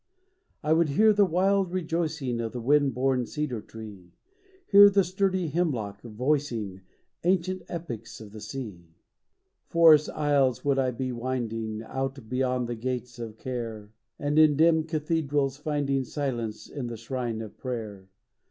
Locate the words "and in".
14.17-14.57